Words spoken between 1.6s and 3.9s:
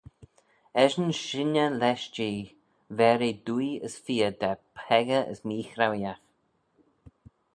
lesh Jee, ver eh dwoaie